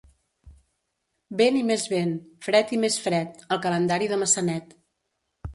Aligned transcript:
Vent 1.41 1.59
i 1.59 1.61
més 1.67 1.83
vent, 1.93 2.15
fred 2.47 2.73
i 2.79 2.79
més 2.87 2.97
fred, 3.07 3.47
el 3.57 3.63
calendari 3.67 4.11
de 4.15 4.21
Maçanet. 4.23 4.75